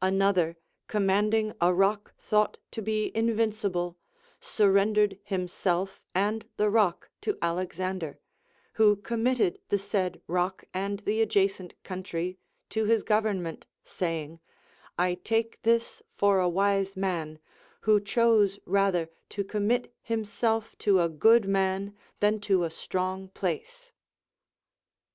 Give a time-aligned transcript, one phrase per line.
[0.00, 0.56] Another,
[0.86, 3.98] commanding a rock thought to be invincible,
[4.40, 8.18] surrendered himself and the rock to Alexander,
[8.80, 12.38] who committed the said rock and the adjacent country
[12.70, 14.40] to his government, saying:
[14.98, 17.38] I take this for a wise man,
[17.82, 21.94] who chose rather to commit himself to a 202 THE APOPHTHEGMS OF KINGS good man
[22.20, 23.92] than to a strong place.